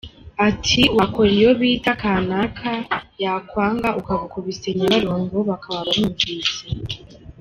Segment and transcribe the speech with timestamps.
[0.47, 2.69] Ati “Wakora iyo bita ‘Kanaka’
[3.23, 6.61] yakwanga ukaba ubakubise ‘Nyabarongo’, bakaba barumvise.